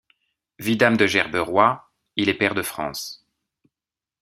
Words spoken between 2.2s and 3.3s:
est pair de France.